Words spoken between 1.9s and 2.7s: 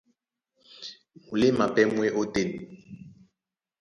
mú e ótên.